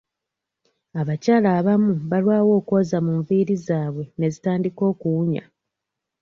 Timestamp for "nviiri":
3.19-3.55